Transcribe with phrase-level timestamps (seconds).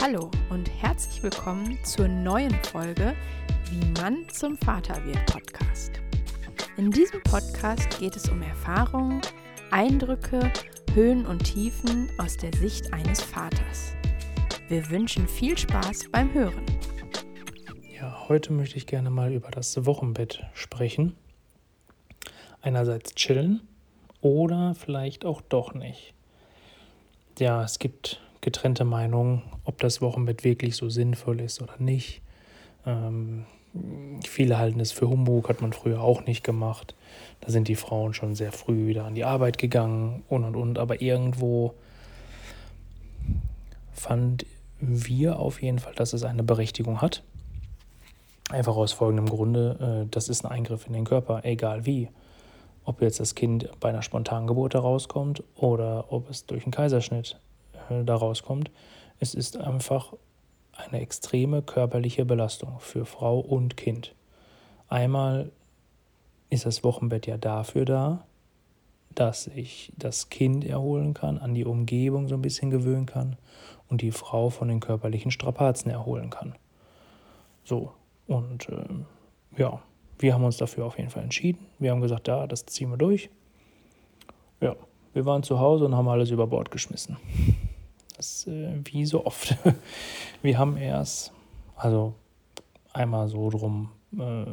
[0.00, 3.16] Hallo und herzlich willkommen zur neuen Folge
[3.68, 6.00] Wie Mann zum Vater wird Podcast.
[6.76, 9.20] In diesem Podcast geht es um Erfahrungen,
[9.72, 10.52] Eindrücke,
[10.94, 13.94] Höhen und Tiefen aus der Sicht eines Vaters.
[14.68, 16.64] Wir wünschen viel Spaß beim Hören.
[17.92, 21.16] Ja, heute möchte ich gerne mal über das Wochenbett sprechen.
[22.62, 23.66] Einerseits chillen
[24.20, 26.14] oder vielleicht auch doch nicht.
[27.40, 32.22] Ja, es gibt getrennte Meinungen, ob das Wochenbett wirklich so sinnvoll ist oder nicht.
[32.86, 33.44] Ähm,
[34.26, 36.94] viele halten es für Humbug, hat man früher auch nicht gemacht.
[37.40, 40.78] Da sind die Frauen schon sehr früh wieder an die Arbeit gegangen und und und.
[40.78, 41.74] Aber irgendwo
[43.92, 44.46] fand
[44.80, 47.22] wir auf jeden Fall, dass es eine Berechtigung hat.
[48.50, 52.08] Einfach aus folgendem Grunde, äh, das ist ein Eingriff in den Körper, egal wie.
[52.84, 57.38] Ob jetzt das Kind bei einer spontanen Geburt herauskommt oder ob es durch einen Kaiserschnitt
[57.90, 58.70] da rauskommt.
[59.20, 60.14] Es ist einfach
[60.72, 64.14] eine extreme körperliche Belastung für Frau und Kind.
[64.88, 65.50] Einmal
[66.50, 68.24] ist das Wochenbett ja dafür da,
[69.14, 73.36] dass ich das Kind erholen kann, an die Umgebung so ein bisschen gewöhnen kann
[73.88, 76.54] und die Frau von den körperlichen Strapazen erholen kann.
[77.64, 77.92] So,
[78.26, 79.80] und äh, ja,
[80.18, 81.66] wir haben uns dafür auf jeden Fall entschieden.
[81.78, 83.30] Wir haben gesagt, ja, das ziehen wir durch.
[84.60, 84.76] Ja,
[85.12, 87.16] wir waren zu Hause und haben alles über Bord geschmissen.
[88.18, 89.56] Das äh, wie so oft.
[90.42, 91.32] Wir haben erst,
[91.76, 92.14] also
[92.92, 94.44] einmal so drum, äh,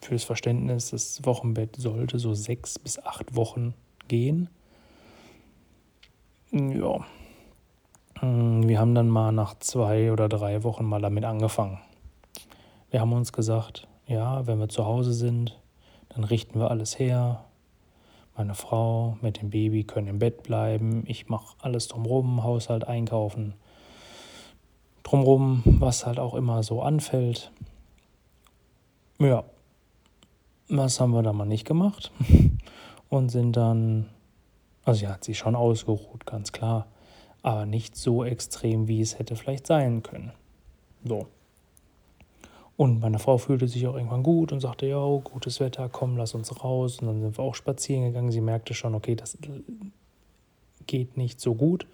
[0.00, 3.74] fürs Verständnis, das Wochenbett sollte so sechs bis acht Wochen
[4.06, 4.48] gehen.
[6.52, 7.04] Ja.
[8.22, 11.80] Mm, wir haben dann mal nach zwei oder drei Wochen mal damit angefangen.
[12.90, 15.58] Wir haben uns gesagt, ja, wenn wir zu Hause sind,
[16.10, 17.44] dann richten wir alles her,
[18.36, 21.04] meine Frau mit dem Baby können im Bett bleiben.
[21.06, 23.54] Ich mache alles drumherum, Haushalt, Einkaufen.
[25.02, 27.50] Drumherum, was halt auch immer so anfällt.
[29.18, 29.44] Ja,
[30.68, 32.12] was haben wir da mal nicht gemacht?
[33.08, 34.08] Und sind dann,
[34.84, 36.86] also sie hat sich schon ausgeruht, ganz klar,
[37.42, 40.32] aber nicht so extrem, wie es hätte vielleicht sein können.
[41.04, 41.28] So.
[42.76, 46.34] Und meine Frau fühlte sich auch irgendwann gut und sagte, ja, gutes Wetter, komm, lass
[46.34, 46.98] uns raus.
[47.00, 48.30] Und dann sind wir auch spazieren gegangen.
[48.30, 49.38] Sie merkte schon, okay, das
[50.86, 51.86] geht nicht so gut.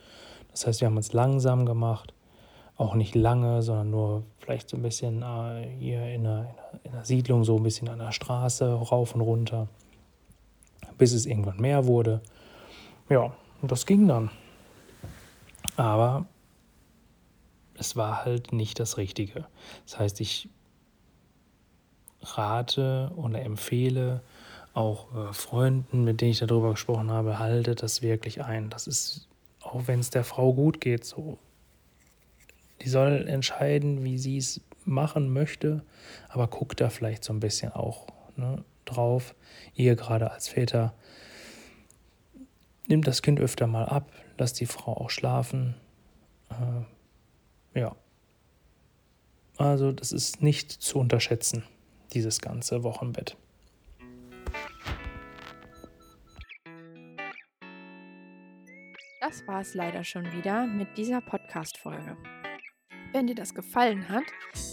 [0.51, 2.15] Das heißt, wir haben uns langsam gemacht.
[2.77, 7.05] Auch nicht lange, sondern nur vielleicht so ein bisschen äh, hier in einer, in einer
[7.05, 9.69] Siedlung, so ein bisschen an der Straße, rauf und runter,
[10.99, 12.23] bis es irgendwann mehr wurde.
[13.09, 14.31] Ja, und das ging dann.
[15.77, 16.27] Aber
[17.75, 19.47] es war halt nicht das Richtige.
[19.85, 20.49] Das heißt, ich
[22.23, 24.23] rate oder empfehle
[24.75, 28.71] auch äh, Freunden, mit denen ich darüber gesprochen habe, haltet das wirklich ein.
[28.71, 29.29] Das ist,
[29.61, 31.39] auch wenn es der Frau gut geht, so.
[32.81, 35.83] Die soll entscheiden, wie sie es machen möchte,
[36.29, 39.35] aber guckt da vielleicht so ein bisschen auch ne, drauf.
[39.75, 40.93] Ihr gerade als Väter,
[42.89, 45.77] nimmt das Kind öfter mal ab, lasst die Frau auch schlafen.
[46.51, 47.95] Äh, ja.
[49.59, 51.63] Also, das ist nicht zu unterschätzen
[52.15, 53.37] dieses ganze Wochenbett.
[59.21, 62.17] Das war es leider schon wieder mit dieser Podcast-Folge.
[63.13, 64.25] Wenn dir das gefallen hat,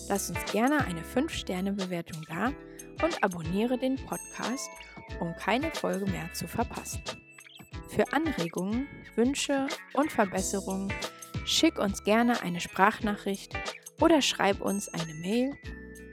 [0.07, 2.47] lass uns gerne eine 5-Sterne-Bewertung da
[3.03, 4.69] und abonniere den Podcast,
[5.19, 7.01] um keine Folge mehr zu verpassen.
[7.89, 10.91] Für Anregungen, Wünsche und Verbesserungen
[11.45, 13.53] schick uns gerne eine Sprachnachricht
[13.99, 15.57] oder schreib uns eine Mail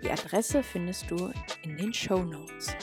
[0.06, 1.33] die Adresse findest du
[1.65, 2.77] in den Show Notes.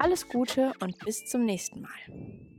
[0.00, 2.51] Alles Gute und bis zum nächsten Mal.